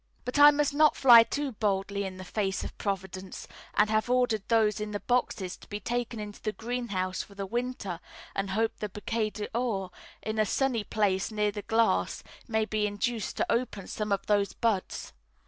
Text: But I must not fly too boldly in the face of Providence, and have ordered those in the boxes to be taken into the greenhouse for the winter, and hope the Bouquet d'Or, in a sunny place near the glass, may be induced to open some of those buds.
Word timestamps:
But 0.25 0.39
I 0.39 0.49
must 0.49 0.73
not 0.73 0.95
fly 0.95 1.21
too 1.21 1.51
boldly 1.51 2.05
in 2.05 2.17
the 2.17 2.23
face 2.23 2.63
of 2.63 2.75
Providence, 2.79 3.47
and 3.75 3.87
have 3.91 4.09
ordered 4.09 4.41
those 4.47 4.79
in 4.81 4.93
the 4.93 4.99
boxes 4.99 5.55
to 5.57 5.67
be 5.67 5.79
taken 5.79 6.19
into 6.19 6.41
the 6.41 6.53
greenhouse 6.53 7.21
for 7.21 7.35
the 7.35 7.45
winter, 7.45 7.99
and 8.33 8.49
hope 8.49 8.77
the 8.79 8.89
Bouquet 8.89 9.29
d'Or, 9.29 9.91
in 10.23 10.39
a 10.39 10.43
sunny 10.47 10.83
place 10.83 11.31
near 11.31 11.51
the 11.51 11.61
glass, 11.61 12.23
may 12.47 12.65
be 12.65 12.87
induced 12.87 13.37
to 13.37 13.51
open 13.51 13.85
some 13.85 14.11
of 14.11 14.25
those 14.25 14.53
buds. 14.53 15.13